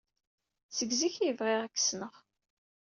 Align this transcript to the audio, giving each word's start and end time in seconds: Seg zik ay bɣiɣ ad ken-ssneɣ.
Seg 0.77 0.89
zik 0.99 1.15
ay 1.23 1.33
bɣiɣ 1.39 1.59
ad 1.65 1.71
ken-ssneɣ. 1.73 2.13